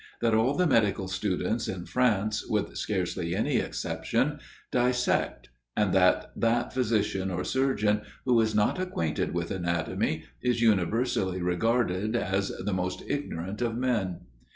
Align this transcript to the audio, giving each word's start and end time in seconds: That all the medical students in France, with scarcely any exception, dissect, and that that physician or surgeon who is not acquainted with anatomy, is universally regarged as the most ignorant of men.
That 0.19 0.33
all 0.33 0.55
the 0.55 0.65
medical 0.65 1.07
students 1.07 1.67
in 1.67 1.85
France, 1.85 2.43
with 2.47 2.75
scarcely 2.75 3.35
any 3.35 3.57
exception, 3.57 4.39
dissect, 4.71 5.49
and 5.77 5.93
that 5.93 6.31
that 6.35 6.73
physician 6.73 7.29
or 7.29 7.43
surgeon 7.43 8.01
who 8.25 8.41
is 8.41 8.55
not 8.55 8.79
acquainted 8.81 9.31
with 9.35 9.51
anatomy, 9.51 10.23
is 10.41 10.59
universally 10.59 11.39
regarged 11.39 12.15
as 12.15 12.47
the 12.49 12.73
most 12.73 13.03
ignorant 13.07 13.61
of 13.61 13.77
men. 13.77 14.21